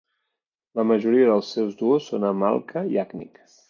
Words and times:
La 0.79 0.85
majoria 0.93 1.29
dels 1.33 1.53
seus 1.59 1.79
duos 1.85 2.11
són 2.13 2.29
amb 2.35 2.51
Alka 2.53 2.89
Yagnik. 2.99 3.45